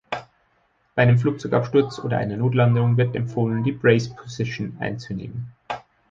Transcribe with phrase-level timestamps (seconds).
[0.95, 5.53] Bei einem Flugzeugabsturz oder einer Notlandung wird empfohlen die Brace position einzunehmen.